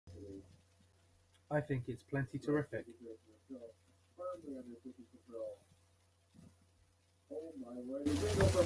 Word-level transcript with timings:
I 1.51 1.59
think 1.61 1.83
it's 1.87 2.03
plenty 2.03 2.39
terrific! 2.39 2.85